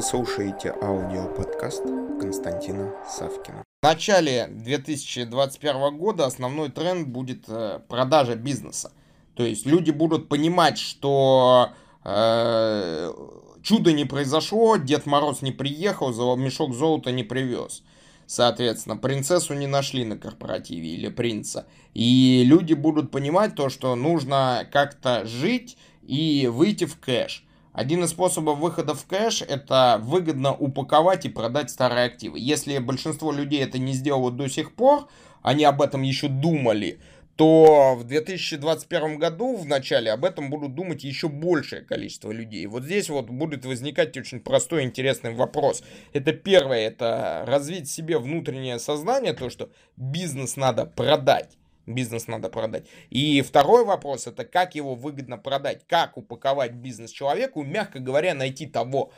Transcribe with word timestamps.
Вы 0.00 0.06
слушаете 0.06 0.74
аудиоподкаст 0.80 1.82
Константина 2.18 2.94
Савкина. 3.06 3.62
В 3.82 3.86
начале 3.86 4.46
2021 4.48 5.98
года 5.98 6.24
основной 6.24 6.70
тренд 6.70 7.08
будет 7.08 7.44
э, 7.48 7.80
продажа 7.86 8.34
бизнеса. 8.34 8.92
То 9.34 9.42
есть 9.42 9.66
люди 9.66 9.90
будут 9.90 10.30
понимать, 10.30 10.78
что 10.78 11.72
э, 12.02 13.12
чудо 13.62 13.92
не 13.92 14.06
произошло, 14.06 14.78
Дед 14.78 15.04
Мороз 15.04 15.42
не 15.42 15.52
приехал, 15.52 16.34
мешок 16.34 16.72
золота 16.72 17.12
не 17.12 17.22
привез. 17.22 17.82
Соответственно, 18.24 18.96
принцессу 18.96 19.52
не 19.52 19.66
нашли 19.66 20.06
на 20.06 20.16
корпоративе 20.16 20.94
или 20.94 21.10
принца. 21.10 21.66
И 21.92 22.42
люди 22.46 22.72
будут 22.72 23.10
понимать 23.10 23.54
то, 23.54 23.68
что 23.68 23.94
нужно 23.96 24.66
как-то 24.72 25.26
жить 25.26 25.76
и 26.00 26.48
выйти 26.50 26.86
в 26.86 26.98
кэш. 26.98 27.44
Один 27.72 28.02
из 28.02 28.10
способов 28.10 28.58
выхода 28.58 28.94
в 28.94 29.06
кэш– 29.06 29.42
это 29.48 30.00
выгодно 30.02 30.52
упаковать 30.52 31.24
и 31.24 31.28
продать 31.28 31.70
старые 31.70 32.06
активы. 32.06 32.38
Если 32.40 32.78
большинство 32.78 33.30
людей 33.30 33.62
это 33.62 33.78
не 33.78 33.92
сделало 33.92 34.32
до 34.32 34.48
сих 34.48 34.74
пор, 34.74 35.08
они 35.42 35.64
об 35.64 35.80
этом 35.80 36.02
еще 36.02 36.26
думали, 36.26 36.98
то 37.36 37.94
в 37.96 38.04
2021 38.04 39.18
году 39.18 39.56
в 39.56 39.66
начале 39.66 40.10
об 40.10 40.24
этом 40.24 40.50
будут 40.50 40.74
думать 40.74 41.04
еще 41.04 41.28
большее 41.28 41.82
количество 41.82 42.32
людей. 42.32 42.66
Вот 42.66 42.82
здесь 42.82 43.08
вот 43.08 43.30
будет 43.30 43.64
возникать 43.64 44.16
очень 44.16 44.40
простой 44.40 44.82
интересный 44.82 45.32
вопрос. 45.32 45.82
Это 46.12 46.32
первое, 46.32 46.80
это 46.80 47.44
развить 47.46 47.88
себе 47.88 48.18
внутреннее 48.18 48.80
сознание, 48.80 49.32
то, 49.32 49.48
что 49.48 49.70
бизнес 49.96 50.56
надо 50.56 50.86
продать 50.86 51.56
бизнес 51.94 52.26
надо 52.26 52.48
продать. 52.48 52.86
И 53.10 53.42
второй 53.42 53.84
вопрос, 53.84 54.26
это 54.26 54.44
как 54.44 54.74
его 54.74 54.94
выгодно 54.94 55.38
продать, 55.38 55.86
как 55.86 56.16
упаковать 56.16 56.72
бизнес 56.72 57.10
человеку, 57.10 57.62
мягко 57.62 57.98
говоря, 57.98 58.34
найти 58.34 58.66
того 58.66 59.12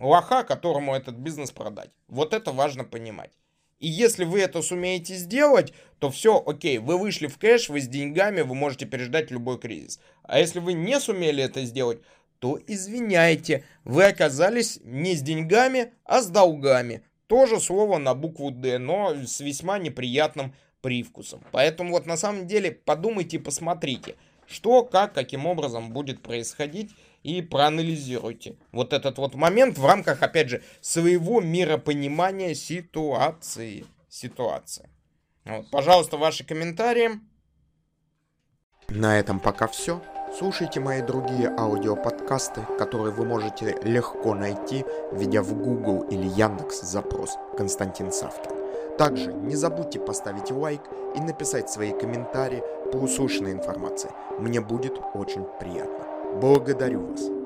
лоха, 0.00 0.42
которому 0.42 0.94
этот 0.94 1.16
бизнес 1.16 1.50
продать. 1.50 1.90
Вот 2.08 2.32
это 2.32 2.52
важно 2.52 2.84
понимать. 2.84 3.32
И 3.78 3.88
если 3.88 4.24
вы 4.24 4.40
это 4.40 4.60
сумеете 4.60 5.14
сделать, 5.14 5.72
то 5.98 6.10
все, 6.10 6.42
окей, 6.44 6.78
вы 6.78 6.98
вышли 6.98 7.26
в 7.26 7.38
кэш, 7.38 7.70
вы 7.70 7.80
с 7.80 7.88
деньгами, 7.88 8.42
вы 8.42 8.54
можете 8.54 8.84
переждать 8.84 9.30
любой 9.30 9.58
кризис. 9.58 10.00
А 10.22 10.38
если 10.38 10.60
вы 10.60 10.74
не 10.74 11.00
сумели 11.00 11.42
это 11.42 11.64
сделать, 11.64 12.00
то 12.40 12.58
извиняйте, 12.66 13.64
вы 13.84 14.04
оказались 14.04 14.80
не 14.82 15.14
с 15.14 15.22
деньгами, 15.22 15.92
а 16.04 16.20
с 16.20 16.28
долгами. 16.28 17.04
Тоже 17.26 17.60
слово 17.60 17.98
на 17.98 18.14
букву 18.14 18.50
«Д», 18.50 18.78
но 18.78 19.14
с 19.14 19.40
весьма 19.40 19.78
неприятным 19.78 20.54
привкусом. 20.80 21.42
Поэтому 21.52 21.92
вот 21.92 22.06
на 22.06 22.16
самом 22.16 22.46
деле 22.46 22.72
подумайте 22.72 23.38
посмотрите, 23.38 24.16
что, 24.46 24.84
как, 24.84 25.14
каким 25.14 25.46
образом 25.46 25.92
будет 25.92 26.22
происходить 26.22 26.90
и 27.22 27.42
проанализируйте 27.42 28.56
вот 28.72 28.92
этот 28.92 29.18
вот 29.18 29.34
момент 29.34 29.78
в 29.78 29.86
рамках, 29.86 30.22
опять 30.22 30.48
же, 30.48 30.62
своего 30.80 31.40
миропонимания 31.40 32.54
ситуации. 32.54 33.84
Ситуации. 34.08 34.88
Вот, 35.44 35.70
пожалуйста, 35.70 36.16
ваши 36.16 36.44
комментарии. 36.44 37.20
На 38.88 39.18
этом 39.18 39.38
пока 39.38 39.68
все. 39.68 40.02
Слушайте 40.36 40.80
мои 40.80 41.02
другие 41.02 41.48
аудиоподкасты, 41.48 42.62
которые 42.78 43.12
вы 43.12 43.24
можете 43.24 43.76
легко 43.82 44.34
найти, 44.34 44.84
введя 45.12 45.42
в 45.42 45.54
Google 45.54 46.02
или 46.08 46.26
Яндекс 46.26 46.82
запрос 46.82 47.36
«Константин 47.56 48.12
Савкин». 48.12 48.59
Также 49.00 49.32
не 49.32 49.56
забудьте 49.56 49.98
поставить 49.98 50.50
лайк 50.50 50.82
и 51.16 51.20
написать 51.22 51.70
свои 51.70 51.90
комментарии 51.90 52.62
по 52.92 52.98
услышанной 52.98 53.52
информации. 53.52 54.10
Мне 54.38 54.60
будет 54.60 54.92
очень 55.14 55.46
приятно. 55.58 56.04
Благодарю 56.38 57.06
вас. 57.06 57.39